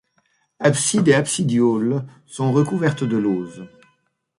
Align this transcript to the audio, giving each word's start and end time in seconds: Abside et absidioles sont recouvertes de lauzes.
Abside 0.59 1.09
et 1.09 1.13
absidioles 1.13 2.07
sont 2.25 2.51
recouvertes 2.51 3.03
de 3.03 3.17
lauzes. 3.17 3.67